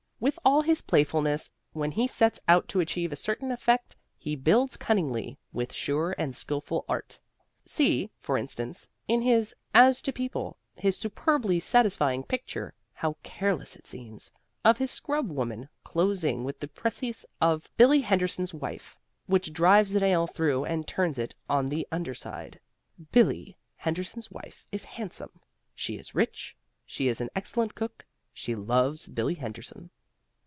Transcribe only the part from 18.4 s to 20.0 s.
wife, which drives